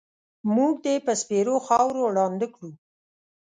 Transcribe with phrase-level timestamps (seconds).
[0.55, 2.71] مونږ دې په سپېرو خاورو ړانده کړو